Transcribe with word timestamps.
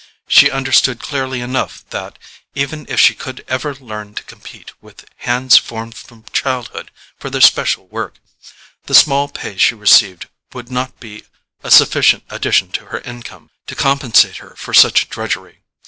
She 0.27 0.49
understood 0.49 0.99
clearly 0.99 1.41
enough 1.41 1.87
that, 1.91 2.17
even 2.55 2.87
if 2.89 2.99
she 2.99 3.13
could 3.13 3.45
ever 3.47 3.75
learn 3.75 4.15
to 4.15 4.23
compete 4.23 4.71
with 4.81 5.05
hands 5.17 5.57
formed 5.57 5.95
from 5.95 6.25
childhood 6.33 6.89
for 7.19 7.29
their 7.29 7.39
special 7.39 7.85
work, 7.85 8.15
the 8.87 8.95
small 8.95 9.27
pay 9.29 9.57
she 9.57 9.75
received 9.75 10.27
would 10.53 10.71
not 10.71 10.99
be 10.99 11.25
a 11.61 11.69
sufficient 11.69 12.23
addition 12.31 12.71
to 12.71 12.85
her 12.87 13.01
income 13.01 13.51
to 13.67 13.75
compensate 13.75 14.37
her 14.37 14.55
for 14.57 14.73
such 14.73 15.07
drudgery. 15.07 15.61